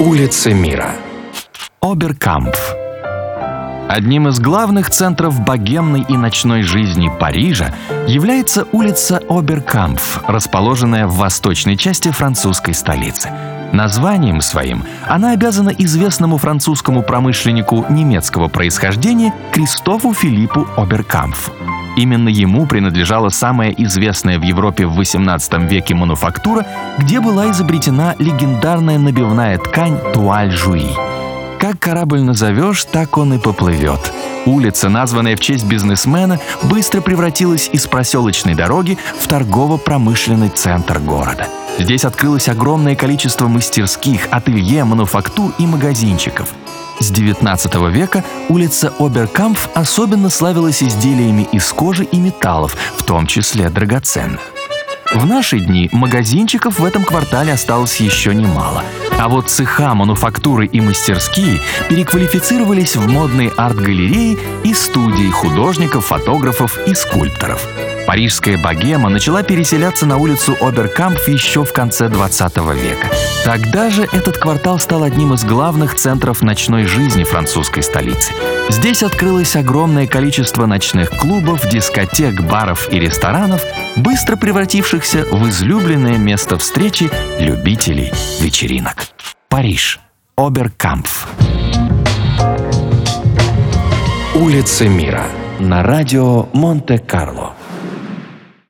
[0.00, 0.92] Улицы мира.
[1.80, 2.76] Оберкампф.
[3.88, 7.74] Одним из главных центров богемной и ночной жизни Парижа
[8.06, 13.30] является улица Оберкампф, расположенная в восточной части французской столицы.
[13.72, 21.50] Названием своим она обязана известному французскому промышленнику немецкого происхождения Кристофу Филиппу Оберкампф.
[21.98, 26.64] Именно ему принадлежала самая известная в Европе в XVIII веке мануфактура,
[26.96, 30.86] где была изобретена легендарная набивная ткань туаль жуи.
[31.58, 34.12] Как корабль назовешь, так он и поплывет.
[34.46, 41.48] Улица, названная в честь бизнесмена, быстро превратилась из проселочной дороги в торгово-промышленный центр города.
[41.80, 46.48] Здесь открылось огромное количество мастерских, ателье, мануфактур и магазинчиков.
[47.00, 53.70] С 19 века улица Оберкампф особенно славилась изделиями из кожи и металлов, в том числе
[53.70, 54.57] драгоценных.
[55.14, 58.84] В наши дни магазинчиков в этом квартале осталось еще немало.
[59.18, 66.94] А вот цеха, мануфактуры и мастерские переквалифицировались в модные арт-галереи и студии художников, фотографов и
[66.94, 67.66] скульпторов.
[68.06, 73.06] Парижская богема начала переселяться на улицу Оберкампф еще в конце 20 века.
[73.44, 78.32] Тогда же этот квартал стал одним из главных центров ночной жизни французской столицы.
[78.70, 83.62] Здесь открылось огромное количество ночных клубов, дискотек, баров и ресторанов,
[83.96, 84.36] быстро
[84.98, 87.10] превратившихся в излюбленное место встречи
[87.40, 89.08] любителей вечеринок.
[89.48, 90.00] Париж.
[90.36, 91.28] Оберкампф.
[94.34, 95.26] Улицы мира.
[95.58, 97.47] На радио Монте-Карло.